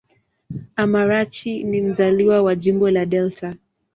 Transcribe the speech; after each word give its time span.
Amarachi 0.75 1.63
ni 1.63 1.81
mzaliwa 1.81 2.41
wa 2.41 2.55
Jimbo 2.55 2.89
la 2.89 3.05
Delta. 3.05 3.55